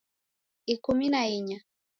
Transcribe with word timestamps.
Ikumi 0.73 1.05
na 1.11 1.21
inya 1.37 1.57